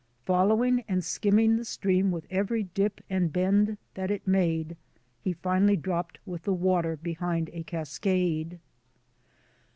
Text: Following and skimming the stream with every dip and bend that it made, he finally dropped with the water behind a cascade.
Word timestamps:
Following 0.25 0.83
and 0.87 1.03
skimming 1.03 1.57
the 1.57 1.63
stream 1.63 2.09
with 2.09 2.25
every 2.31 2.63
dip 2.63 3.01
and 3.07 3.31
bend 3.31 3.77
that 3.93 4.09
it 4.09 4.25
made, 4.25 4.75
he 5.21 5.31
finally 5.33 5.77
dropped 5.77 6.17
with 6.25 6.41
the 6.41 6.55
water 6.55 6.97
behind 6.97 7.51
a 7.53 7.61
cascade. 7.61 8.57